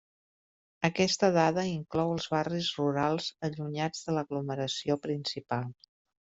[0.87, 5.73] Aquesta dada inclou els barris rurals allunyats de l'aglomeració principal.